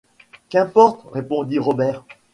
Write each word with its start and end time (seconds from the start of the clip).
Qu’importe! 0.49 1.05
répondit 1.13 1.59
Robert. 1.59 2.05